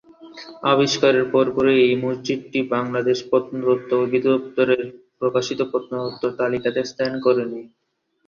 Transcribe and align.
আবিষ্কারের 0.71 1.25
পরপরই 1.33 1.79
এ 1.85 2.03
মসজিদটি 2.03 2.59
বাংলাদেশ 2.71 3.17
প্রত্নতত্ত্ব 3.29 3.91
অধিদপ্তরের 4.03 4.83
প্রকাশিত 5.19 5.59
প্রত্নতত্ত্ব 5.71 6.23
তালিকাতে 6.39 6.81
স্থান 6.91 7.11
করে 7.25 7.43
নেয়। 7.45 7.67